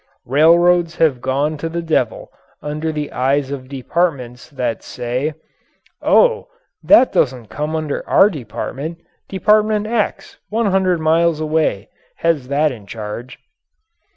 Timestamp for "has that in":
12.15-12.87